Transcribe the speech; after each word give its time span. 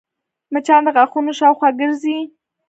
مچان 0.53 0.81
د 0.85 0.87
غاښونو 0.95 1.31
شاوخوا 1.39 1.69
ګرځي 1.79 2.17